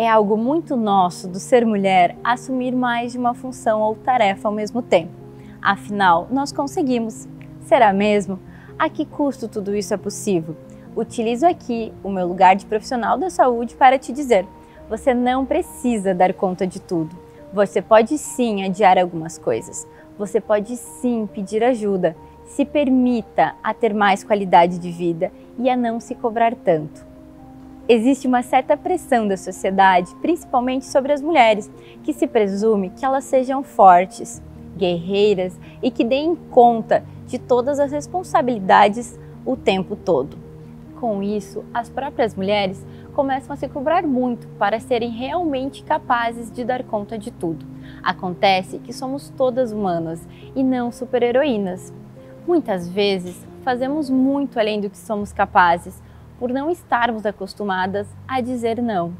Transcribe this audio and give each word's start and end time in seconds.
É 0.00 0.08
algo 0.08 0.36
muito 0.36 0.76
nosso 0.76 1.26
do 1.26 1.40
ser 1.40 1.66
mulher 1.66 2.16
assumir 2.22 2.70
mais 2.70 3.10
de 3.10 3.18
uma 3.18 3.34
função 3.34 3.80
ou 3.80 3.96
tarefa 3.96 4.46
ao 4.46 4.54
mesmo 4.54 4.80
tempo. 4.80 5.10
Afinal, 5.60 6.28
nós 6.30 6.52
conseguimos. 6.52 7.26
Será 7.62 7.92
mesmo? 7.92 8.38
A 8.78 8.88
que 8.88 9.04
custo 9.04 9.48
tudo 9.48 9.74
isso 9.74 9.92
é 9.92 9.96
possível? 9.96 10.56
Utilizo 10.94 11.44
aqui 11.44 11.92
o 12.04 12.10
meu 12.10 12.28
lugar 12.28 12.54
de 12.54 12.64
profissional 12.64 13.18
da 13.18 13.28
saúde 13.28 13.74
para 13.74 13.98
te 13.98 14.12
dizer: 14.12 14.46
você 14.88 15.12
não 15.12 15.44
precisa 15.44 16.14
dar 16.14 16.32
conta 16.32 16.64
de 16.64 16.80
tudo. 16.80 17.16
Você 17.52 17.82
pode 17.82 18.16
sim 18.18 18.62
adiar 18.62 18.98
algumas 18.98 19.36
coisas. 19.36 19.84
Você 20.16 20.40
pode 20.40 20.76
sim 20.76 21.26
pedir 21.26 21.64
ajuda. 21.64 22.14
Se 22.48 22.64
permita 22.64 23.54
a 23.62 23.72
ter 23.72 23.94
mais 23.94 24.24
qualidade 24.24 24.78
de 24.78 24.90
vida 24.90 25.30
e 25.58 25.70
a 25.70 25.76
não 25.76 26.00
se 26.00 26.14
cobrar 26.14 26.54
tanto. 26.56 27.06
Existe 27.88 28.26
uma 28.26 28.42
certa 28.42 28.76
pressão 28.76 29.28
da 29.28 29.36
sociedade, 29.36 30.14
principalmente 30.16 30.84
sobre 30.86 31.12
as 31.12 31.22
mulheres, 31.22 31.70
que 32.02 32.12
se 32.12 32.26
presume 32.26 32.90
que 32.90 33.04
elas 33.04 33.24
sejam 33.24 33.62
fortes, 33.62 34.42
guerreiras 34.76 35.58
e 35.82 35.90
que 35.90 36.04
deem 36.04 36.34
conta 36.50 37.04
de 37.26 37.38
todas 37.38 37.78
as 37.78 37.92
responsabilidades 37.92 39.18
o 39.44 39.54
tempo 39.54 39.94
todo. 39.94 40.36
Com 40.98 41.22
isso, 41.22 41.64
as 41.72 41.88
próprias 41.88 42.34
mulheres 42.34 42.84
começam 43.14 43.52
a 43.52 43.56
se 43.56 43.68
cobrar 43.68 44.06
muito 44.06 44.48
para 44.58 44.80
serem 44.80 45.10
realmente 45.10 45.84
capazes 45.84 46.50
de 46.50 46.64
dar 46.64 46.82
conta 46.82 47.16
de 47.16 47.30
tudo. 47.30 47.64
Acontece 48.02 48.78
que 48.78 48.92
somos 48.92 49.28
todas 49.30 49.70
humanas 49.70 50.26
e 50.56 50.62
não 50.62 50.90
super-heroínas. 50.90 51.92
Muitas 52.48 52.88
vezes 52.88 53.46
fazemos 53.62 54.08
muito 54.08 54.58
além 54.58 54.80
do 54.80 54.88
que 54.88 54.96
somos 54.96 55.34
capazes 55.34 56.02
por 56.38 56.48
não 56.48 56.70
estarmos 56.70 57.26
acostumadas 57.26 58.08
a 58.26 58.40
dizer 58.40 58.80
não. 58.80 59.12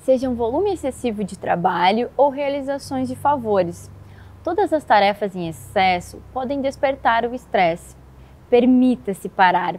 Seja 0.00 0.28
um 0.28 0.34
volume 0.34 0.74
excessivo 0.74 1.24
de 1.24 1.38
trabalho 1.38 2.10
ou 2.18 2.28
realizações 2.28 3.08
de 3.08 3.16
favores. 3.16 3.90
Todas 4.44 4.74
as 4.74 4.84
tarefas 4.84 5.34
em 5.34 5.48
excesso 5.48 6.20
podem 6.30 6.60
despertar 6.60 7.24
o 7.24 7.34
estresse. 7.34 7.96
Permita-se 8.50 9.30
parar, 9.30 9.76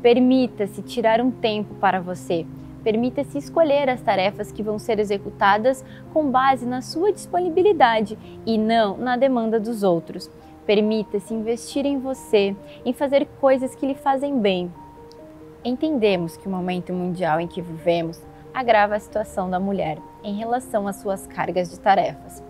permita-se 0.00 0.80
tirar 0.80 1.20
um 1.20 1.30
tempo 1.30 1.74
para 1.74 2.00
você, 2.00 2.46
permita-se 2.82 3.36
escolher 3.36 3.90
as 3.90 4.00
tarefas 4.00 4.50
que 4.50 4.62
vão 4.62 4.78
ser 4.78 4.98
executadas 4.98 5.84
com 6.14 6.30
base 6.30 6.64
na 6.64 6.80
sua 6.80 7.12
disponibilidade 7.12 8.18
e 8.46 8.56
não 8.56 8.96
na 8.96 9.18
demanda 9.18 9.60
dos 9.60 9.82
outros. 9.82 10.30
Permita-se 10.66 11.34
investir 11.34 11.84
em 11.86 11.98
você, 11.98 12.54
em 12.84 12.92
fazer 12.92 13.26
coisas 13.40 13.74
que 13.74 13.86
lhe 13.86 13.94
fazem 13.94 14.38
bem, 14.38 14.70
Entendemos 15.62 16.38
que 16.38 16.48
o 16.48 16.50
momento 16.50 16.90
mundial 16.90 17.38
em 17.38 17.46
que 17.46 17.60
vivemos 17.60 18.22
agrava 18.54 18.96
a 18.96 19.00
situação 19.00 19.50
da 19.50 19.60
mulher 19.60 19.98
em 20.24 20.34
relação 20.34 20.88
às 20.88 20.96
suas 20.96 21.26
cargas 21.26 21.70
de 21.70 21.78
tarefas. 21.78 22.42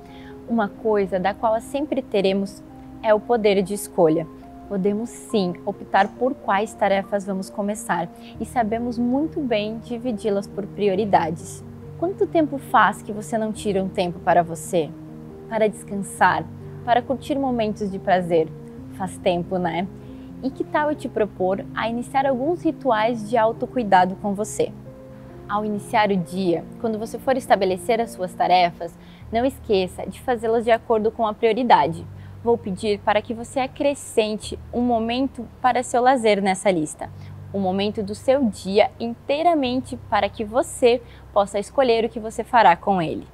Uma 0.49 0.69
coisa 0.69 1.19
da 1.19 1.35
qual 1.35 1.61
sempre 1.61 2.03
teremos 2.03 2.63
é 3.03 3.13
o 3.13 3.19
poder 3.19 3.63
de 3.63 3.75
escolha. 3.75 4.29
Podemos 4.69 5.11
sim 5.11 5.55
optar 5.67 6.07
por 6.07 6.35
quais 6.35 6.73
tarefas 6.73 7.25
vamos 7.25 7.51
começar 7.51 8.09
e 8.39 8.45
sabemos 8.47 8.97
muito 8.97 9.41
bem 9.41 9.79
dividi-las 9.79 10.47
por 10.47 10.65
prioridades. 10.65 11.65
Quanto 11.99 12.29
tempo 12.29 12.59
faz 12.59 13.03
que 13.03 13.13
você 13.13 13.37
não 13.37 13.53
tira 13.53 13.83
um 13.83 13.89
tempo 13.89 14.21
para 14.21 14.45
você? 14.45 14.89
Para 15.49 15.69
descansar? 15.69 16.45
Para 16.85 17.03
curtir 17.03 17.39
momentos 17.39 17.91
de 17.91 17.99
prazer? 17.99 18.49
Faz 18.97 19.19
tempo, 19.19 19.59
né? 19.59 19.87
E 20.43 20.51
que 20.51 20.65
tal 20.65 20.91
eu 20.91 20.97
te 20.97 21.11
propor 21.11 21.65
a 21.75 21.89
iniciar 21.89 22.27
alguns 22.27 22.63
rituais 22.63 23.29
de 23.29 23.37
autocuidado 23.37 24.17
com 24.17 24.35
você? 24.35 24.73
Ao 25.47 25.63
iniciar 25.63 26.11
o 26.11 26.17
dia, 26.17 26.65
quando 26.81 26.99
você 26.99 27.19
for 27.19 27.37
estabelecer 27.37 28.01
as 28.01 28.13
suas 28.13 28.33
tarefas, 28.33 28.99
não 29.31 29.45
esqueça 29.45 30.07
de 30.07 30.21
fazê-las 30.23 30.65
de 30.65 30.71
acordo 30.71 31.11
com 31.11 31.27
a 31.27 31.35
prioridade. 31.35 32.07
Vou 32.43 32.57
pedir 32.57 32.99
para 33.01 33.21
que 33.21 33.35
você 33.35 33.61
acrescente 33.61 34.59
um 34.73 34.81
momento 34.81 35.47
para 35.61 35.83
seu 35.83 36.01
lazer 36.01 36.41
nessa 36.41 36.71
lista, 36.71 37.11
um 37.53 37.61
momento 37.61 38.03
do 38.03 38.15
seu 38.15 38.43
dia 38.47 38.91
inteiramente 38.99 39.99
para 40.09 40.31
que 40.31 40.45
você 40.45 41.03
possa 41.31 41.59
escolher 41.59 42.07
o 42.07 42.09
que 42.09 42.19
você 42.19 42.43
fará 42.43 42.75
com 42.75 43.03
ele. 43.03 43.27